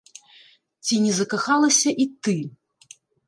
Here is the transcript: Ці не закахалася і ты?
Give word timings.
Ці 0.85 0.95
не 1.03 1.11
закахалася 1.19 1.89
і 2.05 2.09
ты? 2.27 2.37